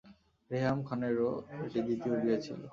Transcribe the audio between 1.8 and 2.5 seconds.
দ্বিতীয় বিয়ে